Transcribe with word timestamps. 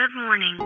Good 0.00 0.14
morning. 0.14 0.56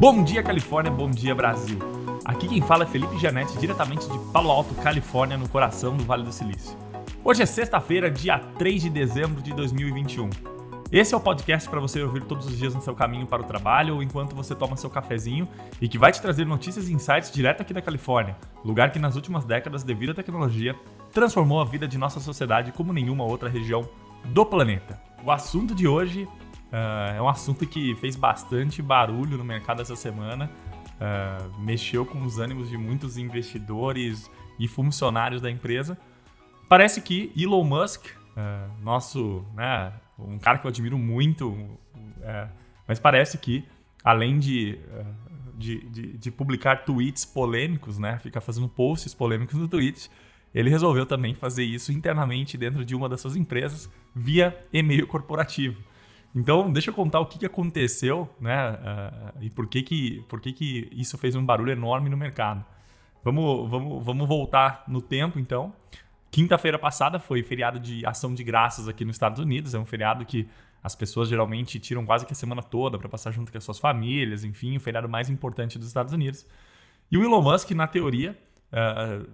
Bom 0.00 0.24
dia, 0.24 0.42
Califórnia, 0.42 0.90
bom 0.90 1.08
dia, 1.08 1.36
Brasil. 1.36 1.78
Aqui 2.24 2.48
quem 2.48 2.60
fala 2.60 2.82
é 2.82 2.86
Felipe 2.88 3.16
Janete, 3.16 3.56
diretamente 3.58 4.10
de 4.10 4.18
Palo 4.32 4.50
Alto, 4.50 4.74
Califórnia, 4.74 5.36
no 5.36 5.48
coração 5.48 5.96
do 5.96 6.02
Vale 6.02 6.24
do 6.24 6.32
Silício. 6.32 6.76
Hoje 7.22 7.44
é 7.44 7.46
sexta-feira, 7.46 8.10
dia 8.10 8.40
3 8.58 8.82
de 8.82 8.90
dezembro 8.90 9.40
de 9.40 9.54
2021. 9.54 10.55
Esse 10.92 11.14
é 11.14 11.16
o 11.16 11.20
podcast 11.20 11.68
para 11.68 11.80
você 11.80 12.00
ouvir 12.00 12.22
todos 12.22 12.46
os 12.46 12.56
dias 12.56 12.72
no 12.72 12.80
seu 12.80 12.94
caminho 12.94 13.26
para 13.26 13.42
o 13.42 13.44
trabalho 13.44 13.96
ou 13.96 14.02
enquanto 14.02 14.36
você 14.36 14.54
toma 14.54 14.76
seu 14.76 14.88
cafezinho 14.88 15.48
e 15.80 15.88
que 15.88 15.98
vai 15.98 16.12
te 16.12 16.22
trazer 16.22 16.46
notícias 16.46 16.88
e 16.88 16.92
insights 16.92 17.32
direto 17.32 17.60
aqui 17.60 17.74
da 17.74 17.82
Califórnia, 17.82 18.36
lugar 18.64 18.92
que 18.92 18.98
nas 18.98 19.16
últimas 19.16 19.44
décadas, 19.44 19.82
devido 19.82 20.10
à 20.10 20.14
tecnologia, 20.14 20.76
transformou 21.12 21.60
a 21.60 21.64
vida 21.64 21.88
de 21.88 21.98
nossa 21.98 22.20
sociedade 22.20 22.70
como 22.70 22.92
nenhuma 22.92 23.24
outra 23.24 23.48
região 23.48 23.88
do 24.26 24.46
planeta. 24.46 25.00
O 25.24 25.32
assunto 25.32 25.74
de 25.74 25.88
hoje 25.88 26.22
uh, 26.22 27.16
é 27.16 27.20
um 27.20 27.28
assunto 27.28 27.66
que 27.66 27.96
fez 27.96 28.14
bastante 28.14 28.80
barulho 28.80 29.36
no 29.36 29.44
mercado 29.44 29.82
essa 29.82 29.96
semana, 29.96 30.48
uh, 31.00 31.60
mexeu 31.60 32.06
com 32.06 32.22
os 32.22 32.38
ânimos 32.38 32.70
de 32.70 32.78
muitos 32.78 33.18
investidores 33.18 34.30
e 34.56 34.68
funcionários 34.68 35.42
da 35.42 35.50
empresa. 35.50 35.98
Parece 36.68 37.00
que 37.00 37.32
Elon 37.36 37.64
Musk, 37.64 38.06
uh, 38.06 38.84
nosso 38.84 39.44
né, 39.52 39.92
um 40.18 40.38
cara 40.38 40.58
que 40.58 40.66
eu 40.66 40.68
admiro 40.68 40.98
muito, 40.98 41.78
é, 42.22 42.48
mas 42.86 42.98
parece 42.98 43.38
que, 43.38 43.64
além 44.02 44.38
de, 44.38 44.78
é, 44.92 45.04
de, 45.54 45.90
de, 45.90 46.18
de, 46.18 46.30
publicar 46.30 46.84
tweets 46.84 47.24
polêmicos, 47.24 47.98
né, 47.98 48.18
ficar 48.18 48.40
fazendo 48.40 48.68
posts 48.68 49.14
polêmicos 49.14 49.54
no 49.54 49.68
Twitch, 49.68 50.06
ele 50.54 50.70
resolveu 50.70 51.04
também 51.04 51.34
fazer 51.34 51.64
isso 51.64 51.92
internamente 51.92 52.56
dentro 52.56 52.84
de 52.84 52.94
uma 52.94 53.08
das 53.08 53.20
suas 53.20 53.36
empresas 53.36 53.90
via 54.14 54.56
e-mail 54.72 55.06
corporativo. 55.06 55.82
Então, 56.34 56.70
deixa 56.70 56.90
eu 56.90 56.94
contar 56.94 57.20
o 57.20 57.26
que, 57.26 57.38
que 57.38 57.46
aconteceu 57.46 58.28
né, 58.40 58.72
uh, 58.72 59.42
e 59.42 59.50
por 59.50 59.66
que, 59.66 59.82
que, 59.82 60.24
por 60.28 60.40
que, 60.40 60.52
que 60.52 60.88
isso 60.92 61.16
fez 61.16 61.34
um 61.34 61.44
barulho 61.44 61.72
enorme 61.72 62.08
no 62.08 62.16
mercado. 62.16 62.64
Vamos, 63.24 63.70
vamos, 63.70 64.04
vamos 64.04 64.28
voltar 64.28 64.84
no 64.86 65.00
tempo, 65.00 65.38
então. 65.38 65.74
Quinta-feira 66.36 66.78
passada 66.78 67.18
foi 67.18 67.42
feriado 67.42 67.80
de 67.80 68.04
ação 68.04 68.34
de 68.34 68.44
graças 68.44 68.86
aqui 68.86 69.06
nos 69.06 69.16
Estados 69.16 69.40
Unidos. 69.40 69.72
É 69.72 69.78
um 69.78 69.86
feriado 69.86 70.22
que 70.26 70.46
as 70.84 70.94
pessoas 70.94 71.30
geralmente 71.30 71.80
tiram 71.80 72.04
quase 72.04 72.26
que 72.26 72.32
a 72.34 72.36
semana 72.36 72.62
toda 72.62 72.98
para 72.98 73.08
passar 73.08 73.30
junto 73.30 73.50
com 73.50 73.56
as 73.56 73.64
suas 73.64 73.78
famílias, 73.78 74.44
enfim, 74.44 74.76
o 74.76 74.80
feriado 74.80 75.08
mais 75.08 75.30
importante 75.30 75.78
dos 75.78 75.88
Estados 75.88 76.12
Unidos. 76.12 76.46
E 77.10 77.16
o 77.16 77.24
Elon 77.24 77.40
Musk, 77.40 77.70
na 77.70 77.86
teoria, 77.86 78.36
uh, 78.70 79.26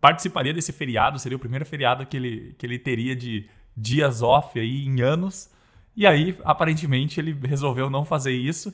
participaria 0.00 0.54
desse 0.54 0.72
feriado, 0.72 1.18
seria 1.18 1.34
o 1.34 1.40
primeiro 1.40 1.66
feriado 1.66 2.06
que 2.06 2.16
ele, 2.16 2.54
que 2.56 2.64
ele 2.64 2.78
teria 2.78 3.16
de 3.16 3.50
dias 3.76 4.22
off 4.22 4.56
aí 4.56 4.86
em 4.86 5.00
anos. 5.00 5.50
E 5.96 6.06
aí, 6.06 6.38
aparentemente, 6.44 7.18
ele 7.18 7.36
resolveu 7.48 7.90
não 7.90 8.04
fazer 8.04 8.32
isso 8.32 8.72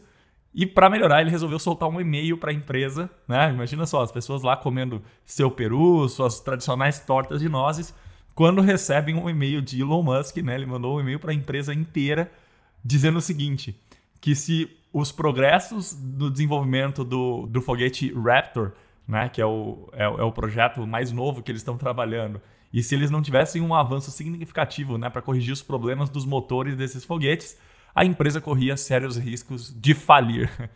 e 0.52 0.66
para 0.66 0.90
melhorar, 0.90 1.20
ele 1.20 1.30
resolveu 1.30 1.58
soltar 1.58 1.88
um 1.88 2.00
e-mail 2.00 2.36
para 2.36 2.50
a 2.50 2.54
empresa, 2.54 3.08
né? 3.28 3.50
Imagina 3.50 3.86
só, 3.86 4.02
as 4.02 4.10
pessoas 4.10 4.42
lá 4.42 4.56
comendo 4.56 5.00
seu 5.24 5.50
peru, 5.50 6.08
suas 6.08 6.40
tradicionais 6.40 6.98
tortas 6.98 7.40
de 7.40 7.48
nozes, 7.48 7.94
quando 8.34 8.60
recebem 8.60 9.14
um 9.14 9.30
e-mail 9.30 9.62
de 9.62 9.80
Elon 9.80 10.02
Musk, 10.02 10.38
né? 10.38 10.56
Ele 10.56 10.66
mandou 10.66 10.96
um 10.96 11.00
e-mail 11.00 11.20
para 11.20 11.30
a 11.30 11.34
empresa 11.34 11.72
inteira 11.72 12.32
dizendo 12.84 13.18
o 13.18 13.20
seguinte: 13.20 13.78
que 14.20 14.34
se 14.34 14.68
os 14.92 15.12
progressos 15.12 15.96
no 15.96 16.28
desenvolvimento 16.28 17.04
do, 17.04 17.46
do 17.46 17.62
foguete 17.62 18.12
Raptor, 18.12 18.72
né? 19.06 19.28
Que 19.28 19.40
é 19.40 19.46
o, 19.46 19.88
é, 19.92 20.02
é 20.02 20.22
o 20.24 20.32
projeto 20.32 20.84
mais 20.84 21.12
novo 21.12 21.42
que 21.42 21.52
eles 21.52 21.60
estão 21.60 21.76
trabalhando, 21.76 22.40
e 22.72 22.82
se 22.82 22.96
eles 22.96 23.10
não 23.10 23.22
tivessem 23.22 23.62
um 23.62 23.72
avanço 23.72 24.10
significativo, 24.10 24.98
né? 24.98 25.08
Para 25.08 25.22
corrigir 25.22 25.52
os 25.52 25.62
problemas 25.62 26.10
dos 26.10 26.24
motores 26.24 26.76
desses 26.76 27.04
foguetes 27.04 27.56
a 27.94 28.04
empresa 28.04 28.40
corria 28.40 28.76
sérios 28.76 29.16
riscos 29.16 29.74
de 29.78 29.94
falir. 29.94 30.50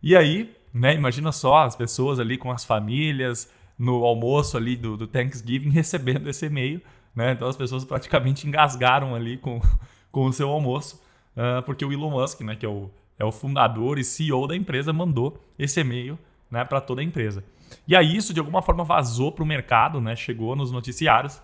E 0.00 0.14
aí, 0.14 0.54
né, 0.72 0.94
imagina 0.94 1.32
só 1.32 1.64
as 1.64 1.74
pessoas 1.74 2.20
ali 2.20 2.38
com 2.38 2.52
as 2.52 2.64
famílias, 2.64 3.52
no 3.78 4.04
almoço 4.04 4.56
ali 4.56 4.76
do, 4.76 4.96
do 4.96 5.06
Thanksgiving, 5.06 5.70
recebendo 5.74 6.28
esse 6.28 6.46
e-mail. 6.46 6.80
Né? 7.14 7.32
Então 7.32 7.48
as 7.48 7.56
pessoas 7.56 7.84
praticamente 7.84 8.46
engasgaram 8.46 9.14
ali 9.14 9.38
com, 9.38 9.60
com 10.10 10.26
o 10.26 10.32
seu 10.32 10.48
almoço, 10.48 11.02
uh, 11.36 11.62
porque 11.62 11.84
o 11.84 11.92
Elon 11.92 12.10
Musk, 12.10 12.42
né, 12.42 12.54
que 12.54 12.66
é 12.66 12.68
o, 12.68 12.90
é 13.18 13.24
o 13.24 13.32
fundador 13.32 13.98
e 13.98 14.04
CEO 14.04 14.46
da 14.46 14.56
empresa, 14.56 14.92
mandou 14.92 15.44
esse 15.58 15.80
e-mail 15.80 16.18
né, 16.50 16.64
para 16.64 16.80
toda 16.80 17.00
a 17.00 17.04
empresa. 17.04 17.44
E 17.86 17.94
aí 17.94 18.16
isso 18.16 18.32
de 18.32 18.40
alguma 18.40 18.62
forma 18.62 18.84
vazou 18.84 19.32
para 19.32 19.42
o 19.42 19.46
mercado, 19.46 20.00
né, 20.00 20.16
chegou 20.16 20.54
nos 20.54 20.70
noticiários, 20.70 21.40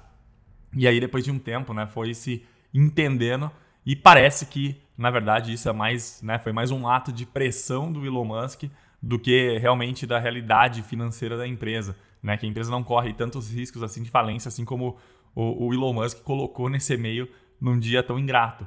e 0.77 0.87
aí 0.89 1.01
depois 1.01 1.25
de 1.25 1.31
um 1.31 1.39
tempo 1.39 1.75
né, 1.75 1.87
foi 1.87 2.15
se 2.15 2.45
entendendo 2.73 3.51
e 3.87 3.95
parece 3.95 4.47
que, 4.47 4.81
na 4.97 5.11
verdade, 5.11 5.53
isso 5.53 5.69
é 5.69 5.73
mais, 5.73 6.23
né, 6.23 6.39
foi 6.39 6.53
mais 6.53 6.71
um 6.71 6.89
ato 6.89 7.13
de 7.13 7.27
pressão 7.27 7.93
do 7.93 8.05
Elon 8.05 8.25
Musk 8.25 8.65
do 9.01 9.19
que 9.19 9.59
realmente 9.59 10.07
da 10.07 10.19
realidade 10.19 10.83
financeira 10.83 11.37
da 11.37 11.47
empresa. 11.47 11.95
Né? 12.23 12.39
Que 12.39 12.47
a 12.47 12.49
empresa 12.49 12.71
não 12.71 12.83
corre 12.83 13.13
tantos 13.13 13.53
riscos 13.53 13.83
assim 13.83 14.03
de 14.03 14.11
falência, 14.11 14.49
assim 14.49 14.65
como 14.65 14.97
o, 15.35 15.67
o 15.67 15.75
Elon 15.75 15.93
Musk 15.93 16.23
colocou 16.23 16.71
nesse 16.71 16.95
e-mail 16.95 17.29
num 17.61 17.79
dia 17.79 18.03
tão 18.03 18.19
ingrato. 18.19 18.67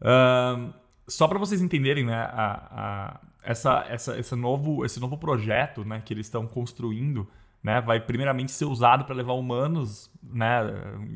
Uh, 0.00 0.72
só 1.06 1.28
para 1.28 1.38
vocês 1.38 1.60
entenderem, 1.60 2.06
né, 2.06 2.14
a, 2.14 2.68
a, 2.70 3.20
essa, 3.42 3.84
essa, 3.88 4.18
esse, 4.18 4.34
novo, 4.34 4.84
esse 4.84 4.98
novo 4.98 5.18
projeto 5.18 5.84
né, 5.84 6.00
que 6.02 6.14
eles 6.14 6.26
estão 6.26 6.46
construindo 6.46 7.28
né, 7.62 7.80
vai 7.80 8.00
primeiramente 8.00 8.52
ser 8.52 8.64
usado 8.64 9.04
para 9.04 9.14
levar 9.14 9.34
humanos, 9.34 10.10
né, 10.22 10.62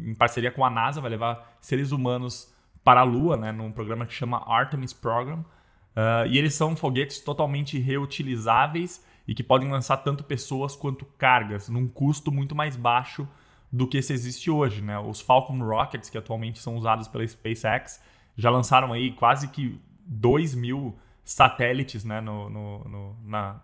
em 0.06 0.14
parceria 0.14 0.50
com 0.50 0.64
a 0.64 0.70
NASA, 0.70 1.00
vai 1.00 1.10
levar 1.10 1.56
seres 1.60 1.92
humanos 1.92 2.52
para 2.84 3.00
a 3.00 3.04
Lua, 3.04 3.36
né, 3.36 3.52
num 3.52 3.70
programa 3.70 4.06
que 4.06 4.12
chama 4.12 4.42
Artemis 4.46 4.92
Program. 4.92 5.44
Uh, 5.91 6.26
e 6.28 6.38
eles 6.38 6.54
são 6.54 6.76
foguetes 6.76 7.20
totalmente 7.20 7.78
reutilizáveis 7.78 9.04
e 9.26 9.34
que 9.34 9.42
podem 9.42 9.70
lançar 9.70 9.98
tanto 9.98 10.24
pessoas 10.24 10.74
quanto 10.74 11.04
cargas, 11.18 11.68
num 11.68 11.86
custo 11.86 12.32
muito 12.32 12.54
mais 12.54 12.76
baixo 12.76 13.28
do 13.72 13.86
que 13.86 14.00
se 14.00 14.12
existe 14.12 14.50
hoje. 14.50 14.82
Né? 14.82 14.98
Os 14.98 15.20
Falcon 15.20 15.58
Rockets, 15.58 16.10
que 16.10 16.18
atualmente 16.18 16.58
são 16.58 16.76
usados 16.76 17.06
pela 17.06 17.26
SpaceX, 17.26 18.02
já 18.36 18.50
lançaram 18.50 18.92
aí 18.92 19.12
quase 19.12 19.48
que 19.48 19.80
2 20.06 20.54
mil 20.54 20.97
satélites 21.24 22.04
né, 22.04 22.20
no, 22.20 22.50
no, 22.50 22.84
no 22.84 23.16
na, 23.24 23.60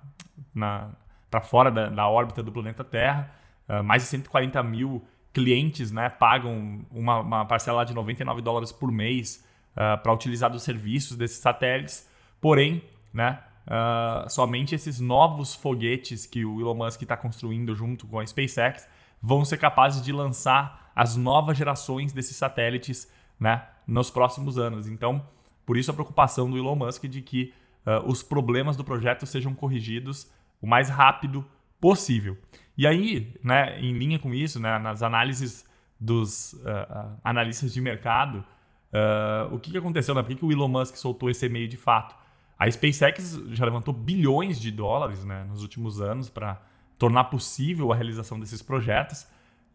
na 0.55 0.91
para 1.31 1.41
fora 1.41 1.71
da, 1.71 1.89
da, 1.89 2.09
órbita 2.09 2.43
do 2.43 2.53
planeta 2.53 2.85
Terra, 2.85 3.31
uh, 3.69 3.83
mais 3.83 4.03
de 4.03 4.09
140 4.09 4.63
mil 4.63 5.03
clientes 5.37 5.93
né, 5.93 6.09
pagam 6.09 6.81
uma, 6.91 7.21
uma 7.21 7.45
parcela 7.45 7.85
de 7.85 7.93
99 7.93 8.41
dólares 8.41 8.73
por 8.73 8.91
mês 8.91 9.45
uh, 9.73 10.03
para 10.03 10.11
utilizar 10.11 10.51
dos 10.51 10.63
serviços 10.63 11.15
desses 11.15 11.37
satélites. 11.37 12.09
Porém, 12.41 12.83
né, 13.13 13.39
uh, 13.67 14.31
somente 14.31 14.75
esses 14.75 14.99
novos 14.99 15.55
foguetes 15.55 16.25
que 16.25 16.43
o 16.43 16.59
Elon 16.59 16.77
Musk 16.77 17.03
está 17.03 17.19
construindo 17.19 17.75
junto 17.75 18.07
com 18.07 18.19
a 18.19 18.27
SpaceX 18.27 18.89
vão 19.21 19.45
ser 19.45 19.59
capazes 19.59 20.03
de 20.03 20.11
lançar 20.11 20.91
as 20.97 21.17
novas 21.17 21.59
gerações 21.59 22.15
desses 22.15 22.39
satélites 22.39 23.13
né, 23.39 23.63
nos 23.87 24.09
próximos 24.09 24.57
anos. 24.57 24.89
Então, 24.89 25.23
por 25.67 25.77
isso 25.77 25.91
a 25.91 25.95
preocupação 25.95 26.51
do 26.51 26.57
Elon 26.57 26.77
Musk 26.77 27.05
de 27.05 27.21
que 27.21 27.53
uh, 27.87 28.11
os 28.11 28.23
problemas 28.23 28.75
do 28.75 28.83
projeto 28.83 29.27
sejam 29.27 29.55
corrigidos 29.55 30.31
o 30.63 30.67
mais 30.67 30.89
rápido 30.89 31.45
possível. 31.79 32.39
E 32.77 32.87
aí, 32.87 33.35
né, 33.43 33.81
em 33.81 33.93
linha 33.93 34.19
com 34.19 34.35
isso, 34.35 34.61
né, 34.61 34.79
nas 34.79 35.03
análises 35.03 35.65
dos 35.99 36.53
uh, 36.55 37.19
analistas 37.25 37.73
de 37.73 37.81
mercado, 37.81 38.45
uh, 38.93 39.55
o 39.55 39.59
que, 39.59 39.71
que 39.71 39.79
aconteceu? 39.79 40.15
Né? 40.15 40.23
Por 40.23 40.29
que, 40.29 40.37
que 40.37 40.45
o 40.45 40.53
Elon 40.53 40.69
Musk 40.69 40.97
soltou 40.97 41.31
esse 41.31 41.47
e-mail 41.47 41.69
de 41.69 41.77
fato? 41.77 42.15
A 42.59 42.71
SpaceX 42.71 43.39
já 43.51 43.65
levantou 43.65 43.93
bilhões 43.93 44.61
de 44.61 44.71
dólares 44.71 45.25
né, 45.25 45.45
nos 45.45 45.63
últimos 45.63 46.01
anos 46.01 46.29
para 46.29 46.61
tornar 46.99 47.25
possível 47.25 47.93
a 47.93 47.95
realização 47.95 48.41
desses 48.41 48.63
projetos 48.63 49.27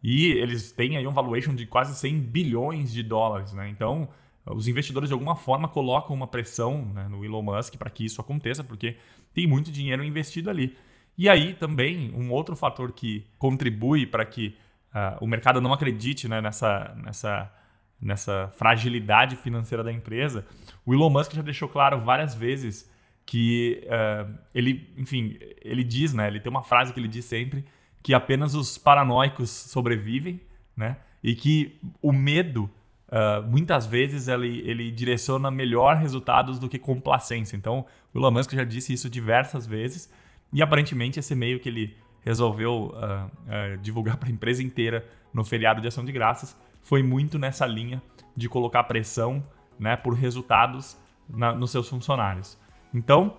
e 0.02 0.32
eles 0.32 0.72
têm 0.72 0.96
aí 0.96 1.06
um 1.06 1.12
valuation 1.12 1.54
de 1.54 1.64
quase 1.64 1.94
100 1.94 2.20
bilhões 2.20 2.92
de 2.92 3.02
dólares. 3.02 3.52
Né? 3.52 3.68
Então, 3.68 4.08
os 4.44 4.66
investidores 4.66 5.08
de 5.08 5.12
alguma 5.12 5.36
forma 5.36 5.68
colocam 5.68 6.14
uma 6.14 6.26
pressão 6.26 6.84
né, 6.86 7.06
no 7.08 7.24
Elon 7.24 7.42
Musk 7.42 7.76
para 7.76 7.88
que 7.88 8.04
isso 8.04 8.20
aconteça, 8.20 8.64
porque 8.64 8.96
tem 9.32 9.46
muito 9.46 9.70
dinheiro 9.70 10.02
investido 10.02 10.50
ali. 10.50 10.76
E 11.16 11.28
aí 11.28 11.54
também 11.54 12.12
um 12.14 12.30
outro 12.30 12.56
fator 12.56 12.92
que 12.92 13.26
contribui 13.38 14.06
para 14.06 14.24
que 14.24 14.56
uh, 14.94 15.22
o 15.22 15.26
mercado 15.26 15.60
não 15.60 15.72
acredite 15.72 16.28
né, 16.28 16.40
nessa, 16.40 16.94
nessa, 16.96 17.52
nessa 18.00 18.48
fragilidade 18.56 19.36
financeira 19.36 19.84
da 19.84 19.92
empresa, 19.92 20.46
o 20.84 20.94
Elon 20.94 21.10
Musk 21.10 21.32
já 21.32 21.42
deixou 21.42 21.68
claro 21.68 22.00
várias 22.00 22.34
vezes 22.34 22.90
que 23.24 23.86
uh, 23.86 24.32
ele, 24.54 24.92
enfim, 24.96 25.38
ele 25.62 25.84
diz, 25.84 26.12
né, 26.12 26.26
ele 26.26 26.40
tem 26.40 26.50
uma 26.50 26.62
frase 26.62 26.92
que 26.92 26.98
ele 26.98 27.08
diz 27.08 27.24
sempre 27.24 27.64
que 28.02 28.14
apenas 28.14 28.54
os 28.54 28.76
paranoicos 28.76 29.48
sobrevivem, 29.48 30.40
né, 30.76 30.96
e 31.22 31.34
que 31.34 31.78
o 32.00 32.12
medo 32.12 32.70
Uh, 33.12 33.46
muitas 33.46 33.84
vezes 33.84 34.26
ele, 34.26 34.62
ele 34.66 34.90
direciona 34.90 35.50
melhor 35.50 35.96
resultados 35.96 36.58
do 36.58 36.66
que 36.66 36.78
complacência. 36.78 37.54
Então, 37.54 37.84
o 38.14 38.18
Elon 38.18 38.30
Musk 38.30 38.54
já 38.54 38.64
disse 38.64 38.94
isso 38.94 39.10
diversas 39.10 39.66
vezes 39.66 40.10
e 40.52 40.62
aparentemente 40.62 41.18
esse 41.18 41.32
e-mail 41.32 41.58
que 41.58 41.68
ele 41.68 41.96
resolveu 42.20 42.94
uh, 42.94 43.26
uh, 43.26 43.78
divulgar 43.78 44.16
para 44.16 44.28
a 44.28 44.32
empresa 44.32 44.62
inteira 44.62 45.06
no 45.32 45.44
feriado 45.44 45.80
de 45.80 45.88
Ação 45.88 46.04
de 46.04 46.12
Graças, 46.12 46.56
foi 46.82 47.02
muito 47.02 47.38
nessa 47.38 47.66
linha 47.66 48.02
de 48.36 48.48
colocar 48.48 48.84
pressão 48.84 49.42
né, 49.78 49.96
por 49.96 50.14
resultados 50.14 50.96
na, 51.28 51.52
nos 51.52 51.70
seus 51.70 51.88
funcionários. 51.88 52.58
Então, 52.94 53.36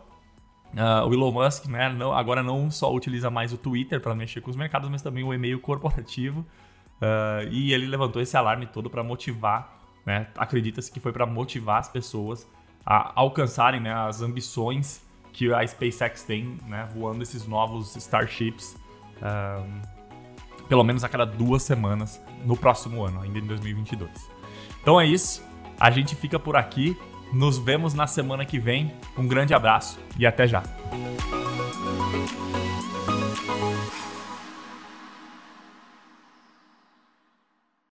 uh, 0.74 1.08
o 1.08 1.14
Elon 1.14 1.32
Musk 1.32 1.68
né, 1.68 1.90
não, 1.90 2.14
agora 2.14 2.42
não 2.42 2.70
só 2.72 2.94
utiliza 2.94 3.30
mais 3.30 3.54
o 3.54 3.58
Twitter 3.58 4.02
para 4.02 4.16
mexer 4.16 4.42
com 4.42 4.50
os 4.50 4.56
mercados, 4.56 4.90
mas 4.90 5.02
também 5.02 5.24
o 5.24 5.34
e-mail 5.34 5.60
corporativo. 5.60 6.46
E 7.52 7.74
ele 7.74 7.86
levantou 7.86 8.22
esse 8.22 8.38
alarme 8.38 8.66
todo 8.66 8.90
para 8.90 9.04
motivar, 9.04 9.78
né, 10.06 10.28
acredita-se 10.38 10.90
que 10.90 11.02
foi 11.02 11.12
para 11.12 11.26
motivar 11.26 11.80
as 11.80 11.90
pessoas 11.90 12.50
a 12.86 13.12
alcançarem 13.20 13.82
né, 13.82 13.94
as 13.94 14.22
ambições 14.22 15.06
que 15.34 15.52
a 15.52 15.66
SpaceX 15.66 16.24
tem, 16.24 16.58
né, 16.68 16.88
voando 16.94 17.24
esses 17.24 17.46
novos 17.48 17.96
Starships, 17.96 18.78
um, 19.22 19.82
pelo 20.70 20.84
menos 20.84 21.04
a 21.04 21.10
cada 21.10 21.26
duas 21.26 21.64
semanas 21.64 22.22
no 22.46 22.56
próximo 22.56 23.04
ano, 23.04 23.22
ainda 23.22 23.40
em 23.40 23.46
2022. 23.46 24.10
Então 24.82 25.02
é 25.02 25.06
isso, 25.06 25.44
a 25.80 25.90
gente 25.90 26.16
fica 26.16 26.40
por 26.40 26.56
aqui, 26.56 26.98
nos 27.34 27.58
vemos 27.58 27.94
na 27.94 28.06
semana 28.06 28.46
que 28.46 28.60
vem, 28.60 28.94
um 29.18 29.28
grande 29.28 29.54
abraço 29.54 30.00
e 30.18 30.26
até 30.26 30.48
já! 30.48 30.64